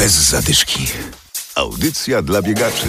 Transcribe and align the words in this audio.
Bez 0.00 0.12
zadyszki. 0.12 0.86
Audycja 1.54 2.22
dla 2.22 2.42
biegaczy. 2.42 2.86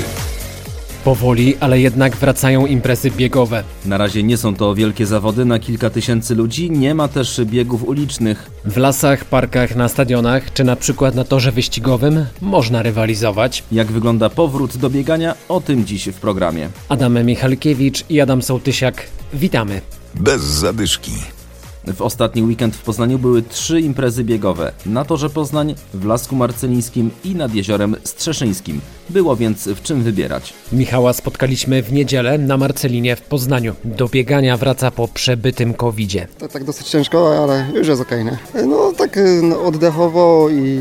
Powoli, 1.03 1.57
ale 1.59 1.79
jednak 1.79 2.15
wracają 2.15 2.65
imprezy 2.65 3.11
biegowe. 3.11 3.63
Na 3.85 3.97
razie 3.97 4.23
nie 4.23 4.37
są 4.37 4.55
to 4.55 4.75
wielkie 4.75 5.05
zawody 5.05 5.45
na 5.45 5.59
kilka 5.59 5.89
tysięcy 5.89 6.35
ludzi, 6.35 6.71
nie 6.71 6.95
ma 6.95 7.07
też 7.07 7.41
biegów 7.45 7.83
ulicznych. 7.83 8.51
W 8.65 8.77
lasach, 8.77 9.25
parkach, 9.25 9.75
na 9.75 9.89
stadionach, 9.89 10.53
czy 10.53 10.63
na 10.63 10.75
przykład 10.75 11.15
na 11.15 11.23
torze 11.23 11.51
wyścigowym 11.51 12.25
można 12.41 12.81
rywalizować. 12.81 13.63
Jak 13.71 13.87
wygląda 13.87 14.29
powrót 14.29 14.77
do 14.77 14.89
biegania, 14.89 15.35
o 15.49 15.61
tym 15.61 15.85
dziś 15.85 16.09
w 16.09 16.13
programie. 16.13 16.69
Adam 16.89 17.25
Michalkiewicz 17.25 18.03
i 18.09 18.21
Adam 18.21 18.41
Sołtysiak, 18.41 19.07
witamy. 19.33 19.81
Bez 20.15 20.41
zadyszki. 20.41 21.11
W 21.87 22.01
ostatni 22.01 22.43
weekend 22.43 22.75
w 22.75 22.83
Poznaniu 22.83 23.19
były 23.19 23.41
trzy 23.41 23.81
imprezy 23.81 24.23
biegowe. 24.23 24.71
Na 24.85 25.05
torze 25.05 25.29
Poznań, 25.29 25.75
w 25.93 26.05
Lasku 26.05 26.35
Marcelińskim 26.35 27.11
i 27.23 27.35
nad 27.35 27.53
jeziorem 27.53 27.95
Strzeszyńskim. 28.03 28.81
Było 29.09 29.35
więc 29.35 29.67
w 29.67 29.81
czym 29.81 30.03
wybierać. 30.03 30.53
Michała 30.71 31.13
spotkaliśmy 31.13 31.83
w 31.83 31.93
niedzielę 31.93 32.37
na 32.37 32.57
Marcelinie 32.57 33.15
w 33.15 33.21
Poznaniu. 33.21 33.75
Do 33.85 34.07
biegania 34.07 34.57
wraca 34.57 34.91
po 34.91 35.07
przebytym 35.07 35.73
covidzie. 35.73 36.27
To 36.37 36.47
tak 36.47 36.63
dosyć 36.63 36.87
ciężko, 36.87 37.43
ale 37.43 37.67
już 37.73 37.87
jest 37.87 38.01
okej, 38.01 38.25
nie? 38.25 38.37
No 38.67 38.93
tak 38.97 39.17
y, 39.17 39.41
no, 39.43 39.61
oddechowo 39.61 40.49
i, 40.49 40.79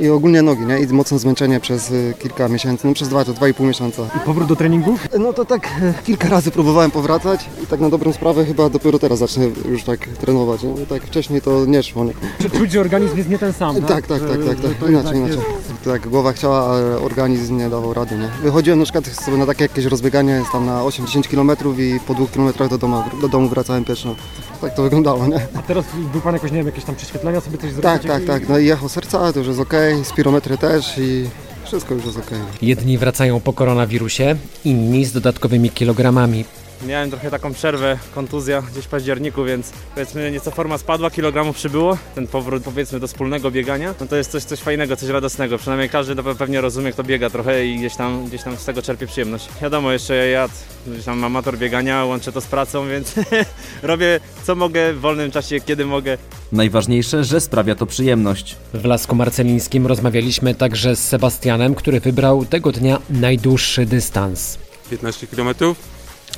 i 0.00 0.08
ogólnie 0.08 0.42
nogi, 0.42 0.66
nie? 0.66 0.80
I 0.80 0.86
mocne 0.86 1.18
zmęczenie 1.18 1.60
przez 1.60 1.90
y, 1.90 2.14
kilka 2.18 2.48
miesięcy, 2.48 2.86
no 2.86 2.94
przez 2.94 3.08
dwa 3.08 3.24
czy 3.24 3.32
dwa 3.34 3.48
i 3.48 3.54
pół 3.54 3.66
miesiąca. 3.66 4.02
I 4.16 4.18
powrót 4.26 4.48
do 4.48 4.56
treningów? 4.56 5.08
No 5.18 5.32
to 5.32 5.44
tak 5.44 5.66
y, 5.66 6.04
kilka 6.04 6.28
razy 6.28 6.50
próbowałem 6.50 6.90
powracać 6.90 7.50
i 7.62 7.66
tak 7.66 7.80
na 7.80 7.90
dobrą 7.90 8.12
sprawę 8.12 8.44
chyba 8.44 8.68
dopiero 8.68 8.98
teraz 8.98 9.18
zacznę 9.18 9.44
już 9.68 9.84
tak 9.84 10.00
trenować, 10.06 10.62
nie? 10.62 10.70
Bo 10.70 10.86
tak 10.86 11.02
wcześniej 11.02 11.40
to 11.40 11.66
nie 11.66 11.82
szło, 11.82 12.04
nie? 12.04 12.12
Czy 12.38 12.50
czuć, 12.50 12.72
że 12.72 12.80
organizm 12.80 13.16
jest 13.16 13.28
nie 13.28 13.38
ten 13.38 13.52
sam, 13.52 13.76
Tak, 13.76 14.06
tak, 14.06 14.06
tak, 14.06 14.20
tak, 14.46 14.60
tak. 14.80 14.90
Inaczej, 14.90 15.18
inaczej. 15.18 15.38
Tak, 15.84 16.08
głowa 16.08 16.32
chciała, 16.32 16.66
ale 16.66 16.98
organizm 16.98 17.56
nie 17.56 17.70
dawał 17.70 17.94
rady, 17.94 18.18
nie? 18.18 18.28
Wychodziłem 18.42 18.78
na 18.78 18.84
przykład 18.84 19.06
sobie 19.06 19.36
na 19.36 19.46
takie 19.46 19.62
jakieś 19.62 19.84
rozbieganie, 19.84 20.32
jest 20.32 20.52
tam 20.52 20.66
na 20.66 20.82
8-10 20.82 21.28
km 21.28 21.78
i 21.78 22.00
po 22.06 22.14
dwóch 22.14 22.30
kilometrach 22.30 22.68
do 22.68 22.78
domu, 22.78 23.02
do 23.20 23.28
domu 23.28 23.48
wracałem 23.48 23.84
pieszo. 23.84 24.14
Tak 24.60 24.74
to 24.74 24.82
wyglądało, 24.82 25.26
nie? 25.26 25.40
A 25.58 25.62
teraz 25.62 25.84
był 26.12 26.20
pan 26.20 26.34
jakoś, 26.34 26.50
nie 26.50 26.56
wiem, 26.56 26.66
jakieś 26.66 26.84
tam 26.84 26.94
prześwietlenia 26.94 27.40
sobie 27.40 27.58
coś 27.58 27.70
Tak, 27.82 28.04
tak, 28.04 28.24
tak. 28.24 28.48
No 28.48 28.58
i 28.58 28.70
echo 28.70 28.88
serca 28.88 29.32
to 29.32 29.38
już 29.38 29.48
jest 29.48 29.60
ok, 29.60 29.72
spirometry 30.04 30.58
też 30.58 30.98
i 30.98 31.30
wszystko 31.64 31.94
już 31.94 32.04
jest 32.04 32.18
ok. 32.18 32.30
Jedni 32.62 32.98
wracają 32.98 33.40
po 33.40 33.52
koronawirusie, 33.52 34.36
inni 34.64 35.04
z 35.04 35.12
dodatkowymi 35.12 35.70
kilogramami. 35.70 36.44
Miałem 36.84 37.10
trochę 37.10 37.30
taką 37.30 37.52
przerwę, 37.54 37.98
kontuzja 38.14 38.62
gdzieś 38.72 38.84
w 38.84 38.88
październiku, 38.88 39.44
więc 39.44 39.72
powiedzmy 39.94 40.30
nieco 40.30 40.50
forma 40.50 40.78
spadła, 40.78 41.10
kilogramów 41.10 41.56
przybyło. 41.56 41.98
Ten 42.14 42.26
powrót 42.26 42.62
powiedzmy 42.62 43.00
do 43.00 43.06
wspólnego 43.06 43.50
biegania, 43.50 43.94
no 44.00 44.06
to 44.06 44.16
jest 44.16 44.30
coś, 44.30 44.44
coś 44.44 44.60
fajnego, 44.60 44.96
coś 44.96 45.08
radosnego. 45.08 45.58
Przynajmniej 45.58 45.90
każdy 45.90 46.16
to 46.16 46.34
pewnie 46.34 46.60
rozumie, 46.60 46.92
kto 46.92 47.04
biega 47.04 47.30
trochę 47.30 47.66
i 47.66 47.76
gdzieś 47.76 47.96
tam, 47.96 48.26
gdzieś 48.26 48.42
tam 48.42 48.56
z 48.56 48.64
tego 48.64 48.82
czerpie 48.82 49.06
przyjemność. 49.06 49.48
Wiadomo, 49.62 49.92
jeszcze 49.92 50.28
ja 50.28 50.48
gdzieś 50.86 51.04
tam 51.04 51.24
amator 51.24 51.58
biegania, 51.58 52.04
łączę 52.04 52.32
to 52.32 52.40
z 52.40 52.46
pracą, 52.46 52.88
więc 52.88 53.14
robię 53.82 54.20
co 54.44 54.54
mogę 54.54 54.92
w 54.92 55.00
wolnym 55.00 55.30
czasie, 55.30 55.60
kiedy 55.60 55.86
mogę. 55.86 56.18
Najważniejsze, 56.52 57.24
że 57.24 57.40
sprawia 57.40 57.74
to 57.74 57.86
przyjemność. 57.86 58.56
W 58.74 58.84
Lasku 58.84 59.16
Marcelińskim 59.16 59.86
rozmawialiśmy 59.86 60.54
także 60.54 60.96
z 60.96 61.08
Sebastianem, 61.08 61.74
który 61.74 62.00
wybrał 62.00 62.44
tego 62.44 62.72
dnia 62.72 62.98
najdłuższy 63.10 63.86
dystans. 63.86 64.58
15 64.90 65.26
km. 65.26 65.54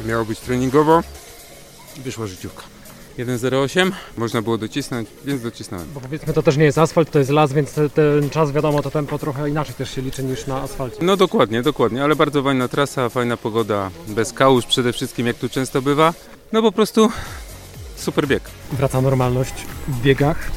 Miało 0.07 0.25
być 0.25 0.41
treningowo. 0.41 1.03
Wyszła 1.97 2.27
życiówka. 2.27 2.63
1.08 3.19 3.91
można 4.17 4.43
było 4.43 4.59
docisnąć, 4.59 5.09
więc 5.25 5.43
docisnąłem. 5.43 5.87
Bo 5.95 6.01
powiedzmy 6.01 6.33
to 6.33 6.43
też 6.43 6.57
nie 6.57 6.65
jest 6.65 6.79
asfalt, 6.79 7.11
to 7.11 7.19
jest 7.19 7.31
las, 7.31 7.53
więc 7.53 7.73
te- 7.73 7.91
ten 7.91 8.31
czas 8.31 8.53
wiadomo, 8.53 8.83
to 8.83 8.91
tempo 8.91 9.19
trochę 9.19 9.49
inaczej 9.51 9.75
też 9.75 9.95
się 9.95 10.03
liczy 10.03 10.23
niż 10.25 10.47
na 10.47 10.61
asfalcie. 10.63 10.97
No 11.03 11.17
dokładnie, 11.17 11.63
dokładnie, 11.63 12.05
ale 12.05 12.17
bardzo 12.17 12.43
fajna 12.43 12.69
trasa, 12.69 13.09
fajna 13.09 13.37
pogoda, 13.37 13.91
bez 14.09 14.33
kałuż 14.33 14.67
przede 14.67 14.93
wszystkim, 14.93 15.27
jak 15.27 15.37
tu 15.37 15.49
często 15.49 15.83
bywa. 15.83 16.15
No 16.53 16.63
po 16.63 16.73
prostu 16.73 17.11
super 17.97 18.27
bieg. 18.29 18.43
Wraca 18.73 19.01
normalność 19.01 19.55
w 19.89 20.01
biegach. 20.03 20.51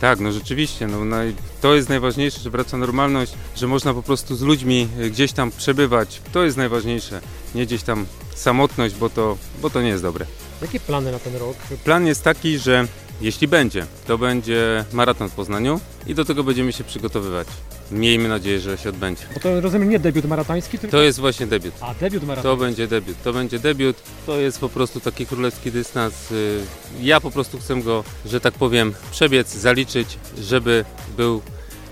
Tak, 0.00 0.20
no 0.20 0.32
rzeczywiście, 0.32 0.86
no, 0.86 0.98
naj- 0.98 1.32
to 1.64 1.74
jest 1.74 1.88
najważniejsze, 1.88 2.40
że 2.40 2.50
wraca 2.50 2.76
normalność, 2.76 3.32
że 3.56 3.66
można 3.66 3.94
po 3.94 4.02
prostu 4.02 4.36
z 4.36 4.42
ludźmi 4.42 4.88
y, 5.00 5.10
gdzieś 5.10 5.32
tam 5.32 5.50
przebywać. 5.50 6.20
To 6.32 6.44
jest 6.44 6.56
najważniejsze, 6.56 7.20
nie 7.54 7.66
gdzieś 7.66 7.82
tam 7.82 8.06
samotność, 8.34 8.94
bo 8.94 9.10
to, 9.10 9.36
bo 9.62 9.70
to 9.70 9.82
nie 9.82 9.88
jest 9.88 10.02
dobre. 10.02 10.26
Jakie 10.62 10.80
plany 10.80 11.12
na 11.12 11.18
ten 11.18 11.36
rok? 11.36 11.56
Plan 11.84 12.06
jest 12.06 12.22
taki, 12.24 12.58
że 12.58 12.86
jeśli 13.20 13.48
będzie, 13.48 13.86
to 14.06 14.18
będzie 14.18 14.84
maraton 14.92 15.28
w 15.28 15.32
Poznaniu 15.32 15.80
i 16.06 16.14
do 16.14 16.24
tego 16.24 16.44
będziemy 16.44 16.72
się 16.72 16.84
przygotowywać. 16.84 17.48
Miejmy 17.90 18.28
nadzieję, 18.28 18.60
że 18.60 18.78
się 18.78 18.88
odbędzie. 18.88 19.22
Bo 19.34 19.40
to 19.40 19.60
rozumiem 19.60 19.90
nie 19.90 19.98
debiut 19.98 20.24
maratoński, 20.24 20.78
tylko... 20.78 20.96
To 20.96 21.02
jest 21.02 21.20
właśnie 21.20 21.46
debiut. 21.46 21.74
A, 21.80 21.94
debiut 21.94 22.20
To 22.22 22.26
maratoński. 22.26 22.60
będzie 22.64 22.86
debiut. 22.86 23.16
To 23.24 23.32
będzie 23.32 23.58
debiut. 23.58 23.96
To 24.26 24.36
jest 24.40 24.58
po 24.60 24.68
prostu 24.68 25.00
taki 25.00 25.26
królewski 25.26 25.72
dystans. 25.72 26.32
Y, 26.32 26.60
Ja 27.00 27.20
po 27.20 27.30
prostu 27.30 27.58
chcę 27.58 27.82
go, 27.82 28.04
że 28.26 28.40
tak 28.40 28.54
powiem, 28.54 28.94
przebiec, 29.10 29.54
zaliczyć, 29.54 30.18
żeby 30.38 30.84
był, 31.16 31.42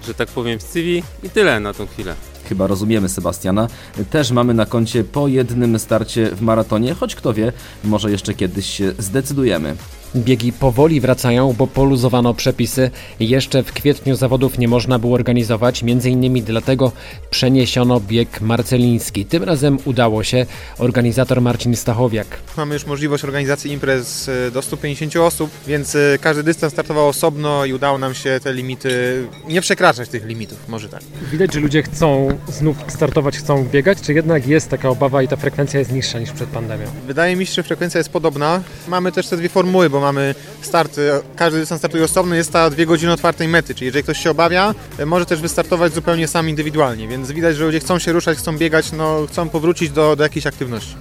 że 0.06 0.14
tak 0.14 0.28
powiem, 0.28 0.58
w 0.58 0.62
CV 0.62 1.02
i 1.22 1.30
tyle 1.30 1.60
na 1.60 1.74
tą 1.74 1.86
chwilę. 1.86 2.14
Chyba 2.48 2.66
rozumiemy 2.66 3.08
Sebastiana. 3.08 3.68
Też 4.10 4.30
mamy 4.30 4.54
na 4.54 4.66
koncie 4.66 5.04
po 5.04 5.28
jednym 5.28 5.78
starcie 5.78 6.26
w 6.26 6.42
maratonie, 6.42 6.94
choć 6.94 7.14
kto 7.14 7.32
wie, 7.32 7.52
może 7.84 8.10
jeszcze 8.10 8.34
kiedyś 8.34 8.66
się 8.66 8.92
zdecydujemy. 8.98 9.76
Biegi 10.16 10.52
powoli 10.52 11.00
wracają, 11.00 11.52
bo 11.52 11.66
poluzowano 11.66 12.34
przepisy. 12.34 12.90
Jeszcze 13.20 13.62
w 13.62 13.72
kwietniu 13.72 14.16
zawodów 14.16 14.58
nie 14.58 14.68
można 14.68 14.98
było 14.98 15.14
organizować, 15.14 15.82
między 15.82 16.10
innymi 16.10 16.42
dlatego 16.42 16.92
przeniesiono 17.30 18.00
bieg 18.00 18.40
marceliński. 18.40 19.24
Tym 19.24 19.42
razem 19.42 19.78
udało 19.84 20.24
się. 20.24 20.46
Organizator 20.78 21.40
Marcin 21.40 21.76
Stachowiak. 21.76 22.26
Mamy 22.56 22.74
już 22.74 22.86
możliwość 22.86 23.24
organizacji 23.24 23.72
imprez 23.72 24.28
e, 24.28 24.50
do 24.50 24.62
150 24.62 25.16
osób, 25.16 25.50
więc 25.66 25.94
e, 25.94 26.18
każdy 26.20 26.42
dystans 26.42 26.72
startował 26.72 27.08
osobno 27.08 27.64
i 27.64 27.72
udało 27.72 27.98
nam 27.98 28.14
się 28.14 28.40
te 28.42 28.54
limity, 28.54 29.24
nie 29.48 29.60
przekraczać 29.60 30.08
tych 30.08 30.24
limitów, 30.24 30.68
może 30.68 30.88
tak. 30.88 31.00
Widać, 31.32 31.54
że 31.54 31.60
ludzie 31.60 31.82
chcą 31.82 32.38
znów 32.48 32.76
startować, 32.88 33.36
chcą 33.36 33.64
biegać, 33.64 34.00
czy 34.00 34.14
jednak 34.14 34.46
jest 34.46 34.68
taka 34.68 34.88
obawa 34.88 35.22
i 35.22 35.28
ta 35.28 35.36
frekwencja 35.36 35.80
jest 35.80 35.92
niższa 35.92 36.18
niż 36.18 36.30
przed 36.32 36.48
pandemią? 36.48 36.86
Wydaje 37.06 37.36
mi 37.36 37.46
się, 37.46 37.52
że 37.52 37.62
frekwencja 37.62 37.98
jest 37.98 38.10
podobna. 38.10 38.62
Mamy 38.88 39.12
też 39.12 39.26
te 39.28 39.36
dwie 39.36 39.48
formuły, 39.48 39.90
bo 39.90 40.01
mamy 40.02 40.34
starty, 40.62 41.10
każdy 41.36 41.58
dystans 41.60 41.80
startuje 41.80 42.04
osobno, 42.04 42.34
jest 42.34 42.52
ta 42.52 42.70
dwie 42.70 42.86
godziny 42.86 43.12
otwartej 43.12 43.48
mety, 43.48 43.74
czyli 43.74 43.86
jeżeli 43.86 44.02
ktoś 44.02 44.18
się 44.18 44.30
obawia, 44.30 44.74
e, 44.98 45.06
może 45.06 45.26
też 45.26 45.40
wystartować 45.40 45.94
zupełnie 45.94 46.28
sam 46.28 46.48
indywidualnie, 46.48 47.08
więc 47.08 47.32
widać, 47.32 47.56
że 47.56 47.64
ludzie 47.64 47.80
chcą 47.80 47.98
się 47.98 48.12
ruszać, 48.12 48.38
chcą 48.38 48.58
biegać, 48.58 48.92
no 48.92 49.26
chcą 49.28 49.48
powrócić 49.48 49.90
do, 49.90 50.16
do 50.16 50.22
jakiejś 50.22 50.46
aktywności. 50.46 50.94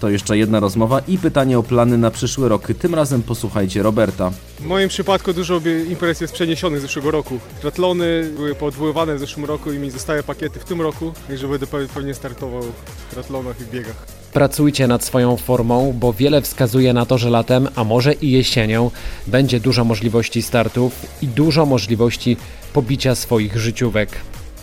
To 0.00 0.08
jeszcze 0.08 0.38
jedna 0.38 0.60
rozmowa 0.60 1.00
i 1.08 1.18
pytanie 1.18 1.58
o 1.58 1.62
plany 1.62 1.98
na 1.98 2.10
przyszły 2.10 2.48
rok. 2.48 2.68
Tym 2.78 2.94
razem 2.94 3.22
posłuchajcie 3.22 3.82
Roberta. 3.82 4.30
W 4.60 4.64
moim 4.64 4.88
przypadku 4.88 5.32
dużo 5.32 5.60
imprez 5.90 6.20
jest 6.20 6.34
przeniesionych 6.34 6.78
z 6.80 6.82
zeszłego 6.82 7.10
roku. 7.10 7.38
Triatlony 7.60 8.30
były 8.36 8.54
poodwoływane 8.54 9.14
w 9.16 9.18
zeszłym 9.18 9.44
roku 9.44 9.72
i 9.72 9.78
mi 9.78 9.90
zostały 9.90 10.22
pakiety 10.22 10.60
w 10.60 10.64
tym 10.64 10.80
roku, 10.80 11.12
także 11.28 11.48
będę 11.48 11.66
pe- 11.66 11.88
pewnie 11.88 12.14
startował 12.14 12.62
w 12.62 13.10
triatlonach 13.10 13.60
i 13.60 13.64
w 13.64 13.70
biegach. 13.70 14.06
Pracujcie 14.36 14.86
nad 14.86 15.04
swoją 15.04 15.36
formą, 15.36 15.94
bo 16.00 16.12
wiele 16.12 16.42
wskazuje 16.42 16.92
na 16.92 17.06
to, 17.06 17.18
że 17.18 17.30
latem, 17.30 17.68
a 17.76 17.84
może 17.84 18.12
i 18.12 18.30
jesienią, 18.30 18.90
będzie 19.26 19.60
dużo 19.60 19.84
możliwości 19.84 20.42
startów 20.42 21.06
i 21.22 21.28
dużo 21.28 21.66
możliwości 21.66 22.36
pobicia 22.72 23.14
swoich 23.14 23.56
życiówek. 23.58 24.10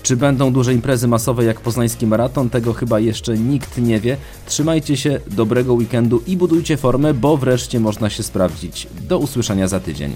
Czy 0.03 0.17
będą 0.17 0.53
duże 0.53 0.73
imprezy 0.73 1.07
masowe 1.07 1.45
jak 1.45 1.59
poznański 1.59 2.07
maraton? 2.07 2.49
Tego 2.49 2.73
chyba 2.73 2.99
jeszcze 2.99 3.37
nikt 3.37 3.77
nie 3.77 3.99
wie. 3.99 4.17
Trzymajcie 4.45 4.97
się, 4.97 5.19
dobrego 5.27 5.73
weekendu 5.73 6.23
i 6.27 6.37
budujcie 6.37 6.77
formę, 6.77 7.13
bo 7.13 7.37
wreszcie 7.37 7.79
można 7.79 8.09
się 8.09 8.23
sprawdzić. 8.23 8.87
Do 9.01 9.17
usłyszenia 9.17 9.67
za 9.67 9.79
tydzień. 9.79 10.15